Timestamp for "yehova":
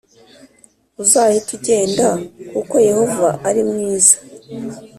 2.89-3.29